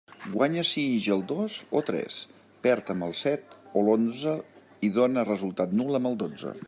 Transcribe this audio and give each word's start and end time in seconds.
Guanya 0.35 0.61
si 0.67 0.85
ix 0.93 1.09
el 1.15 1.19
dos 1.31 1.57
o 1.79 1.81
tres, 1.89 2.17
perd 2.63 2.89
amb 2.95 3.07
el 3.09 3.13
set 3.19 3.53
o 3.75 3.85
l'onze 3.89 4.35
i 4.89 4.93
dóna 4.97 5.27
resultat 5.29 5.77
nul 5.83 6.01
amb 6.01 6.11
el 6.13 6.19
dotze. 6.25 6.57